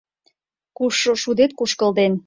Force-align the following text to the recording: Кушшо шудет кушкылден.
Кушшо 0.77 1.11
шудет 1.21 1.51
кушкылден. 1.59 2.13